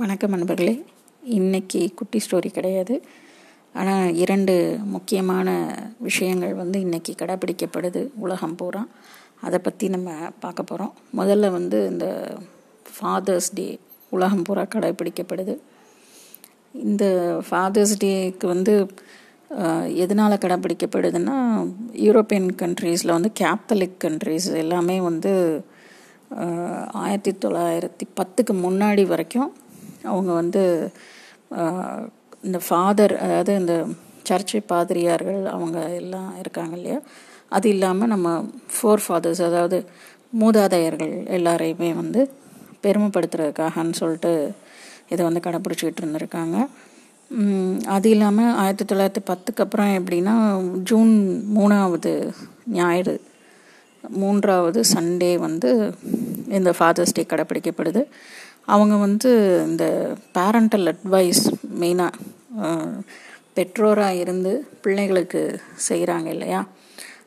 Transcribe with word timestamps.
வணக்கம் 0.00 0.30
நண்பர்களே. 0.30 0.72
இன்னைக்கு 1.36 1.78
குட்டி 1.94 2.18
ஸ்டோரி 2.24 2.48
கிடையாது. 2.56 2.94
ஆனால் 3.74 4.14
இரண்டு 4.14 4.54
முக்கியமான 4.94 5.48
விஷயங்கள் 5.98 6.52
வந்து 6.54 6.78
இன்னைக்கு 6.80 7.12
கடைப்பிடிக்கப்படுது. 7.20 8.00
உலகம் 8.24 8.56
பூரா. 8.56 8.82
அதை 9.40 9.58
பற்றி 9.58 9.88
நம்ம 9.94 10.10
பார்க்க 10.40 10.62
போகிறோம் 10.62 10.92
முதல்ல 11.20 11.50
வந்து 11.50 11.78
இந்த 11.92 12.06
ஃபாதர்ஸ் 12.96 13.50
டே 13.54 13.66
உலகம் 14.10 14.42
பூரா 14.42 14.64
கடைப்பிடிக்கப்படுது. 14.74 15.54
இந்த 16.88 17.04
ஃபாதர்ஸ் 17.48 17.96
டேக்கு 18.04 18.46
வந்து 18.54 18.74
எதனால் 20.04 20.42
கடைப்பிடிக்கப்படுதுன்னா 20.44 21.38
யூரோப்பியன் 22.06 22.50
கண்ட்ரீஸில் 22.64 23.16
வந்து 23.18 23.32
கேத்தலிக் 23.42 24.00
கண்ட்ரீஸ் 24.06 24.50
எல்லாமே 24.64 24.98
வந்து 25.10 25.32
ஆயிரத்தி 27.02 27.32
தொள்ளாயிரத்தி 27.44 28.04
பத்துக்கு 28.18 28.54
முன்னாடி 28.64 29.02
வரைக்கும் 29.06 29.50
அவங்க 30.10 30.32
வந்து 30.40 30.62
இந்த 32.46 32.58
ஃபாதர் 32.66 33.14
அதாவது 33.24 33.52
இந்த 33.60 33.74
சர்ச்சை 34.28 34.60
பாதிரியார்கள் 34.72 35.40
அவங்க 35.54 35.78
எல்லாம் 36.00 36.30
இருக்காங்க 36.42 36.74
இல்லையா? 36.78 36.98
அது 37.56 37.66
இல்லாமல் 37.74 38.12
நம்ம 38.14 38.28
ஃபோர் 38.74 39.04
ஃபாதர்ஸ் 39.06 39.42
அதாவது 39.48 39.78
மூதாதையர்கள் 40.40 41.14
எல்லாரையுமே 41.36 41.90
வந்து 42.02 42.20
பெருமைப்படுத்துறதுக்காகன்னு 42.84 43.98
சொல்லிட்டு 44.00 44.32
இதை 45.12 45.22
வந்து 45.28 45.44
கடைப்பிடிச்சிக்கிட்டு 45.46 46.02
இருந்திருக்காங்க. 46.04 46.56
அது 47.94 48.08
இல்லாமல் 48.14 48.56
ஆயிரத்தி 48.62 48.84
தொள்ளாயிரத்தி 48.90 49.22
பத்துக்கு 49.30 49.62
அப்புறம் 49.64 49.92
எப்படின்னா 49.98 50.34
ஜூன் 50.90 51.12
மூணாவது 51.56 52.12
ஞாயிறு 52.78 53.14
மூன்றாவது 54.04 54.80
சண்டே 54.94 55.30
வந்து 55.46 55.70
இந்த 56.58 56.70
ஃபாதர்ஸ் 56.78 57.14
டே 57.14 57.22
கடைப்பிடிக்கப்படுது 57.30 58.02
அவங்க 58.74 58.94
வந்து 58.96 59.30
இந்த 59.66 59.84
பேரண்டல் 60.36 60.86
அட்வைஸ் 60.92 61.42
மெயினாக 61.80 63.02
பெற்றோராக 63.56 64.20
இருந்து 64.22 64.52
பிள்ளைகளுக்கு 64.82 65.42
செய்கிறாங்க 65.88 66.28
இல்லையா? 66.34 66.60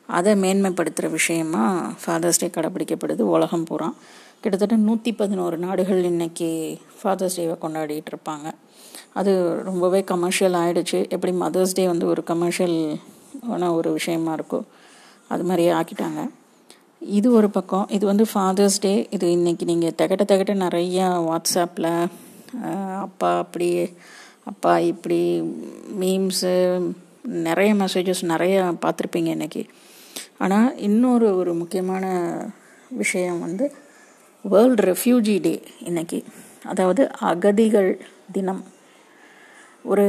அதை 0.06 0.32
மேன்மைப்படுத்துகிற 0.42 1.08
விஷயமா 1.10 1.64
ஃபாதர்ஸ் 2.02 2.40
டே 2.42 2.48
கடைப்பிடிக்கப்படுது 2.48 3.24
உலகம் 3.36 3.64
பூரா. 3.64 3.88
கிட்டத்தட்ட 4.42 4.76
நூற்றி 4.76 5.12
பதினோரு 5.12 5.56
நாடுகள் 5.58 6.02
இன்னைக்கு 6.02 6.48
ஃபாதர்ஸ் 6.98 7.38
டேவை 7.38 7.56
கொண்டாடிட்டு 7.64 8.10
இருப்பாங்க. 8.12 8.48
அது 9.20 9.32
ரொம்பவே 9.68 10.00
கமர்ஷியல் 10.04 10.58
ஆகிடுச்சு 10.62 10.98
எப்படி 11.14 11.32
மதர்ஸ் 11.44 11.76
டே 11.78 11.86
வந்து 11.86 12.06
ஒரு 12.06 12.24
கமர்ஷியல் 12.24 12.78
ஆன 13.54 13.72
ஒரு 13.74 13.90
விஷயமா 13.92 14.34
இருக்கோ 14.34 14.60
அது 15.28 15.44
மாதிரியே 15.44 15.72
ஆக்கிட்டாங்க. 15.80 16.20
இது 17.00 17.32
ஒரு 17.32 17.50
பக்கம். 17.50 17.86
இது 17.88 18.06
வந்து 18.06 18.24
ஃபாதர்ஸ் 18.34 18.78
டே 18.80 19.06
இது 19.10 19.26
இன்றைக்கி 19.26 19.64
நீங்கள் 19.64 19.94
தகட்ட 19.98 20.24
தகட்ட 20.30 20.54
நிறையா 20.62 21.06
வாட்ஸ்அப்பில் 21.28 22.08
அப்பா 22.98 23.38
அப்படி 23.38 23.68
அப்பா 24.44 24.78
இப்படி 24.78 25.18
மீம்ஸு 26.00 26.52
நிறைய 27.22 27.74
மெசேஜஸ் 27.74 28.22
நிறைய 28.22 28.74
பார்த்துருப்பீங்க 28.82 29.30
இன்னைக்கு. 29.36 29.62
ஆனால் 30.38 30.76
இன்னொரு 30.78 31.36
ஒரு 31.36 31.54
முக்கியமான 31.54 32.04
விஷயம் 32.88 33.40
வந்து 33.40 33.72
வேர்ல்டு 34.44 34.84
ரெஃப்யூஜி 34.90 35.40
டே 35.40 35.62
இன்னைக்கு. 35.84 36.24
அதாவது 36.64 37.10
அகதிகள் 37.30 37.90
தினம். 38.32 38.62
ஒரு 39.84 40.06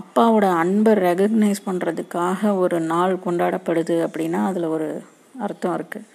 அப்பாவோட 0.00 0.46
அன்பை 0.62 0.92
ரெகக்னைஸ் 0.92 1.66
பண்ணுறதுக்காக 1.66 2.58
ஒரு 2.58 2.80
நாள் 2.80 3.14
கொண்டாடப்படுது 3.26 3.96
அப்படின்னா 4.06 4.40
அதில் 4.44 4.64
ஒரு 4.64 5.02
அர்த்தம் 5.40 5.74
இருக்குது 5.74 6.08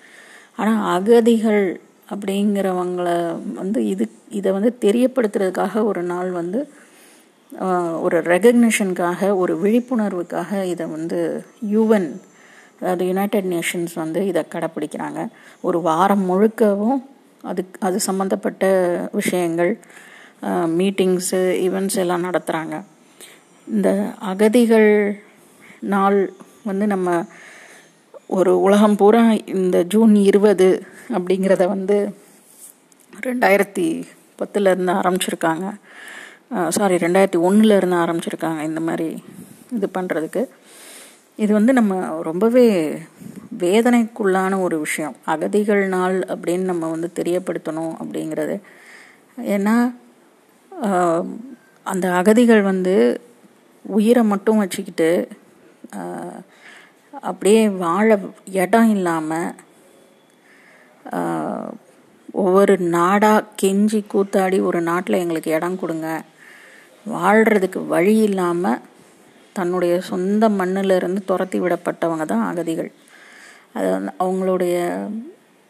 ஆனால் 0.55 0.99
அகதிகள் 0.99 1.79
அப்படிங்கிறவங்கள 2.11 3.33
வந்து 3.53 3.85
இது 3.85 4.09
இதை 4.29 4.51
வந்து 4.51 4.77
தெரியப்படுத்துறதுக்காக 4.81 5.83
ஒரு 5.83 6.03
நாள் 6.03 6.31
வந்து 6.31 6.69
ஒரு 8.01 8.21
ரெகக்னிஷனுக்காக 8.21 9.35
ஒரு 9.35 9.61
விழிப்புணர்வுக்காக 9.61 10.63
இதை 10.63 10.85
வந்து 10.87 11.43
யூஎன் 11.71 12.19
அதாவது 12.81 13.05
யுனைடெட் 13.05 13.45
நேஷன்ஸ் 13.45 13.93
வந்து 13.93 14.27
இதை 14.27 14.43
கடைப்பிடிக்கிறாங்க. 14.52 15.27
ஒரு 15.61 15.81
வாரம் 15.81 16.30
முழுக்கவும் 16.30 17.03
அது 17.42 17.65
அது 17.80 17.99
சம்மந்தப்பட்ட 17.99 18.65
விஷயங்கள் 19.11 19.77
மீட்டிங்ஸு 20.77 21.42
ஈவெண்ட்ஸ் 21.65 21.97
எல்லாம் 21.97 22.23
நடத்துகிறாங்க 22.23 22.83
இந்த 23.65 24.13
அகதிகள் 24.19 25.21
நாள் 25.80 26.33
வந்து 26.63 26.87
நம்ம 26.87 27.25
ஒரு 28.36 28.52
உலகம் 28.65 28.95
பூரா 28.99 29.21
இந்த 29.58 29.77
ஜூன் 29.92 30.14
இருபது 30.30 30.67
அப்படிங்கிறத 31.15 31.64
வந்து 31.73 31.98
ரெண்டாயிரத்தி 33.27 33.86
பத்துலேருந்து 34.39 34.93
ஆரம்பிச்சிருக்காங்க. 35.02 35.65
சாரி 36.76 36.95
ரெண்டாயிரத்தி 37.04 37.39
ஒன்றுலேருந்து 37.48 37.98
ஆரம்பிச்சிருக்காங்க 38.04 38.61
இந்த 38.70 38.82
மாதிரி 38.87 39.08
இது 39.77 39.87
பண்ணுறதுக்கு 39.98 40.43
இது 41.43 41.52
வந்து 41.60 41.71
நம்ம 41.80 41.93
ரொம்பவே 42.30 42.66
வேதனைக்குள்ளான 43.64 44.60
ஒரு 44.66 44.77
விஷயம். 44.86 45.16
அகதிகள் 45.33 45.83
நாள் 45.95 46.17
அப்படின்னு 46.33 46.71
நம்ம 46.71 46.89
வந்து 46.95 47.10
தெரியப்படுத்தணும் 47.20 47.95
அப்படிங்கிறது. 48.02 48.58
ஏன்னா 49.55 49.76
அந்த 51.86 52.05
அகதிகள் 52.20 52.64
வந்து 52.71 52.95
உயிரை 53.86 54.23
மட்டும் 54.33 54.61
வச்சுக்கிட்டு 54.64 55.11
அப்படியே 57.30 57.61
வாழ 57.83 58.08
இடம் 58.64 58.89
இல்லாமல் 58.95 59.50
ஒவ்வொரு 62.44 62.73
நாடாக 62.95 63.48
கெஞ்சி 63.61 64.00
கூத்தாடி 64.14 64.58
ஒரு 64.70 64.80
நாட்டில் 64.82 65.22
எங்களுக்கு 65.23 65.52
இடம் 65.58 65.80
கொடுங்க. 65.82 66.08
வாழ்கிறதுக்கு 67.05 67.80
வழி 67.88 68.16
இல்லாமல் 68.30 68.82
தன்னுடைய 69.55 69.94
சொந்த 70.11 70.50
மண்ணிலிருந்து 70.50 71.22
துரத்தி 71.26 71.60
விடப்பட்டவங்க 71.60 72.26
தான் 72.26 72.48
அகதிகள். 72.50 72.92
அது 73.78 73.88
வந்து 73.95 74.11
அவங்களுடைய 74.23 74.76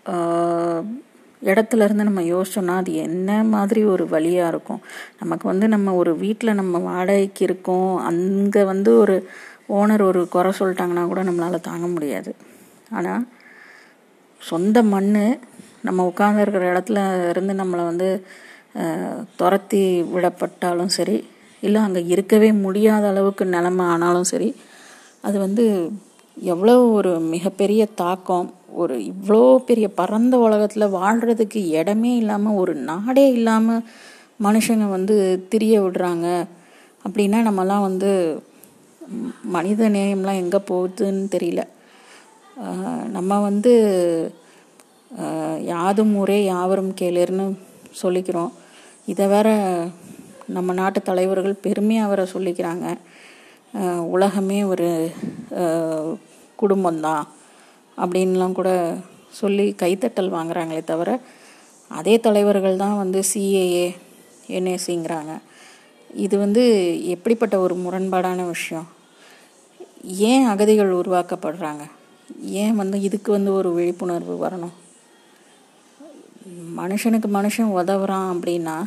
இடத்துலேருந்து 0.05 1.05
இடத்துல 1.41 1.85
இருந்து 1.85 2.07
நம்ம 2.07 2.21
யோசிச்சோம்னா 2.33 2.75
அது 2.81 2.91
என்ன 3.07 3.29
மாதிரி 3.53 3.81
ஒரு 3.93 4.03
வழியாக 4.13 4.51
இருக்கும். 4.53 4.81
நமக்கு 5.21 5.45
வந்து 5.47 5.67
நம்ம 5.67 5.93
ஒரு 5.93 6.11
வீட்டில் 6.23 6.59
நம்ம 6.59 6.79
வாடகைக்கு 6.87 7.43
இருக்கோம். 7.43 7.91
அங்கே 8.09 8.63
வந்து 8.63 8.91
ஒரு 8.97 9.15
ஓனர் 9.69 10.03
ஒரு 10.09 10.21
குறை 10.35 10.51
சொல்லிட்டாங்கன்னா 10.59 11.03
கூட 11.07 11.21
நம்மளால் 11.23 11.65
தாங்க 11.69 11.87
முடியாது. 11.87 12.31
ஆனால் 12.91 13.23
சொந்த 14.41 14.77
மண் 14.93 15.13
நம்ம 15.87 16.05
உட்கார்ந்துருக்கிற 16.11 16.65
இடத்துல 16.73 16.99
இருந்து 17.29 17.53
நம்மளை 17.53 17.83
வந்து 17.91 18.09
துரத்தி 19.35 19.81
விடப்பட்டாலும் 20.13 20.93
சரி 20.97 21.17
இல்லை 21.63 21.79
அங்கே 21.81 22.01
இருக்கவே 22.13 22.49
முடியாத 22.65 23.05
அளவுக்கு 23.07 23.43
நிலமை 23.45 23.85
ஆனாலும் 23.85 24.29
சரி 24.31 24.49
அது 25.21 25.37
வந்து 25.39 25.65
எவ்வளோ 26.37 26.75
ஒரு 26.97 27.11
மிகப்பெரிய 27.33 27.83
தாக்கம் 28.01 28.47
ஒரு 28.81 28.95
இவ்வளோ 29.11 29.41
பெரிய 29.69 29.87
பரந்த 29.99 30.35
உலகத்தில் 30.37 30.93
வாழ்கிறதுக்கு 30.97 31.61
இடமே 31.79 32.11
இல்லாமல் 32.17 32.59
ஒரு 32.61 32.73
நாடே 32.89 33.25
இல்லாமல் 33.29 33.85
மனுஷங்க 34.43 34.87
வந்து 34.89 35.15
திரிய 35.49 35.75
விடுறாங்க. 35.81 36.27
அப்படின்னா 37.05 37.39
நம்மலாம் 37.47 37.87
வந்து 37.89 38.11
மனித 39.55 39.89
நேயம்லாம் 39.95 40.41
எங்கே 40.43 40.59
போகுதுன்னு 40.69 41.25
தெரியல. 41.35 41.61
நம்ம 43.15 43.39
வந்து 43.47 43.73
யாதும் 45.71 46.13
ஊரே 46.21 46.37
யாவரும் 46.53 46.91
கேளுன்னு 47.01 47.45
சொல்லிக்கிறோம். 48.01 48.51
இதை 49.11 49.25
வேற 49.33 49.47
நம்ம 50.55 50.73
நாட்டு 50.79 50.99
தலைவர்கள் 51.09 51.61
பெருமையாக 51.65 52.11
வர 52.11 52.21
சொல்லிக்கிறாங்க. 52.33 52.87
உலகமே 54.15 54.59
ஒரு 54.73 54.89
குடும்பம்தான் 56.61 57.25
அப்படின்லாம் 58.01 58.57
கூட 58.59 58.71
சொல்லி 59.39 59.65
கைத்தட்டல் 59.81 60.35
வாங்குறாங்களே 60.35 60.83
தவிர 60.91 61.09
அதே 61.91 62.15
தலைவர்கள் 62.25 62.81
தான் 62.83 62.99
வந்து 63.01 63.19
சிஏஏ 63.31 63.87
என்ஏசிங்கிறாங்க 64.57 65.33
இது 66.25 66.35
வந்து 66.43 66.63
எப்படிப்பட்ட 67.15 67.55
ஒரு 67.65 67.75
முரண்பாடான 67.83 68.39
விஷயம்? 68.53 68.87
ஏன் 70.03 70.45
அகதிகள் 70.45 70.93
உருவாக்கப்படுறாங்க? 70.93 71.89
ஏன் 72.41 72.75
வந்து 72.75 73.01
இதுக்கு 73.01 73.31
வந்து 73.31 73.53
ஒரு 73.53 73.73
விழிப்புணர்வு 73.73 74.47
வரணும்? 74.47 74.73
மனுஷனுக்கு 76.77 77.25
மனுஷன் 77.33 77.75
உதவுறான் 77.75 78.31
அப்படின்னா 78.33 78.85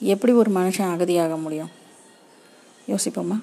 எப்படி 0.00 0.32
ஒரு 0.32 0.50
மனுஷன் 0.50 0.94
அகதியாக 0.94 1.40
முடியும்? 1.40 1.70
யோசிப்போமா? 2.88 3.40